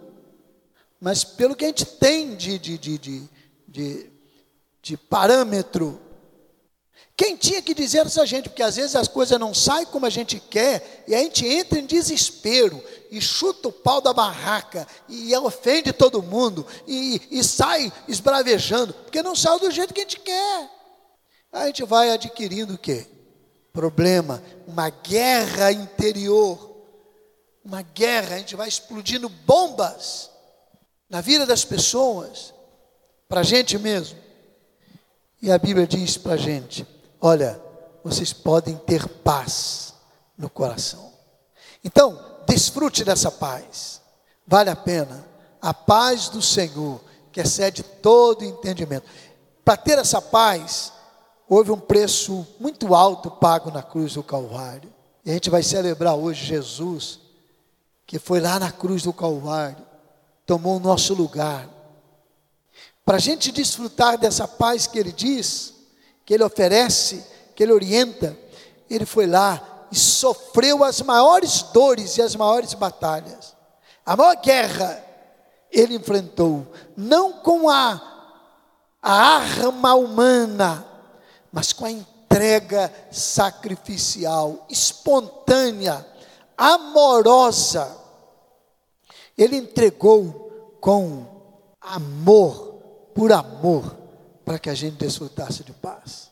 mas 0.99 1.25
pelo 1.25 1.55
que 1.55 1.65
a 1.65 1.67
gente 1.67 1.85
tem 1.85 2.33
de, 2.35 2.57
de, 2.57 2.77
de, 2.77 3.29
de, 3.67 4.09
de, 4.81 4.97
parâmetro. 4.97 5.99
Quem 7.17 7.35
tinha 7.35 7.61
que 7.61 7.73
dizer 7.73 8.05
essa 8.05 8.25
gente? 8.25 8.47
Porque 8.47 8.63
às 8.63 8.77
vezes 8.77 8.95
as 8.95 9.07
coisas 9.07 9.37
não 9.37 9.53
saem 9.53 9.85
como 9.85 10.05
a 10.05 10.09
gente 10.09 10.39
quer 10.39 11.03
e 11.05 11.13
a 11.13 11.19
gente 11.19 11.45
entra 11.45 11.77
em 11.77 11.85
desespero 11.85 12.81
e 13.11 13.19
chuta 13.19 13.67
o 13.67 13.73
pau 13.73 13.99
da 13.99 14.13
barraca 14.13 14.87
e 15.09 15.35
ofende 15.35 15.91
todo 15.91 16.23
mundo 16.23 16.65
e, 16.87 17.21
e 17.29 17.43
sai 17.43 17.91
esbravejando, 18.07 18.93
porque 18.93 19.21
não 19.21 19.35
sai 19.35 19.59
do 19.59 19.69
jeito 19.69 19.93
que 19.93 19.99
a 19.99 20.03
gente 20.03 20.19
quer. 20.21 20.69
A 21.51 21.65
gente 21.65 21.83
vai 21.83 22.11
adquirindo 22.11 22.75
o 22.75 22.77
quê? 22.77 23.05
Problema, 23.73 24.41
uma 24.67 24.89
guerra 24.89 25.71
interior, 25.71 26.71
uma 27.63 27.81
guerra, 27.81 28.35
a 28.35 28.37
gente 28.39 28.55
vai 28.55 28.67
explodindo 28.67 29.29
bombas 29.29 30.29
na 31.09 31.21
vida 31.21 31.45
das 31.45 31.63
pessoas, 31.63 32.53
para 33.27 33.41
a 33.41 33.43
gente 33.43 33.77
mesmo. 33.77 34.17
E 35.41 35.51
a 35.51 35.57
Bíblia 35.57 35.87
diz 35.87 36.17
para 36.17 36.33
a 36.33 36.37
gente: 36.37 36.85
olha, 37.19 37.61
vocês 38.03 38.33
podem 38.33 38.77
ter 38.77 39.07
paz 39.07 39.93
no 40.37 40.49
coração. 40.49 41.11
Então, 41.83 42.19
desfrute 42.47 43.03
dessa 43.03 43.31
paz, 43.31 44.01
vale 44.45 44.69
a 44.69 44.75
pena. 44.75 45.29
A 45.61 45.73
paz 45.73 46.27
do 46.27 46.41
Senhor, 46.41 46.99
que 47.31 47.39
excede 47.39 47.83
todo 47.83 48.43
entendimento. 48.43 49.05
Para 49.63 49.77
ter 49.77 49.99
essa 49.99 50.19
paz, 50.19 50.91
houve 51.53 51.69
um 51.69 51.77
preço 51.77 52.47
muito 52.61 52.95
alto 52.95 53.29
pago 53.29 53.69
na 53.71 53.83
cruz 53.83 54.13
do 54.13 54.23
Calvário. 54.23 54.89
E 55.25 55.29
a 55.29 55.33
gente 55.33 55.49
vai 55.49 55.61
celebrar 55.61 56.15
hoje 56.15 56.45
Jesus, 56.45 57.19
que 58.07 58.17
foi 58.17 58.39
lá 58.39 58.57
na 58.57 58.71
cruz 58.71 59.03
do 59.03 59.11
Calvário, 59.11 59.85
tomou 60.45 60.77
o 60.77 60.79
nosso 60.79 61.13
lugar. 61.13 61.67
Para 63.03 63.17
a 63.17 63.19
gente 63.19 63.51
desfrutar 63.51 64.17
dessa 64.17 64.47
paz 64.47 64.87
que 64.87 64.97
Ele 64.97 65.11
diz, 65.11 65.73
que 66.25 66.33
Ele 66.33 66.43
oferece, 66.45 67.21
que 67.53 67.63
Ele 67.63 67.73
orienta, 67.73 68.37
Ele 68.89 69.05
foi 69.05 69.27
lá 69.27 69.87
e 69.91 69.95
sofreu 69.97 70.85
as 70.85 71.01
maiores 71.01 71.63
dores 71.63 72.15
e 72.15 72.21
as 72.21 72.33
maiores 72.33 72.73
batalhas. 72.75 73.53
A 74.05 74.15
maior 74.15 74.37
guerra 74.37 75.03
Ele 75.69 75.95
enfrentou, 75.95 76.65
não 76.95 77.33
com 77.33 77.69
a, 77.69 78.01
a 79.01 79.11
arma 79.11 79.95
humana, 79.95 80.87
mas 81.51 81.73
com 81.73 81.85
a 81.85 81.91
entrega 81.91 82.91
sacrificial, 83.11 84.65
espontânea, 84.69 86.05
amorosa. 86.57 87.97
Ele 89.37 89.57
entregou 89.57 90.77
com 90.79 91.25
amor, 91.81 92.79
por 93.13 93.31
amor, 93.31 93.95
para 94.45 94.57
que 94.57 94.69
a 94.69 94.73
gente 94.73 94.97
desfrutasse 94.97 95.63
de 95.63 95.73
paz. 95.73 96.30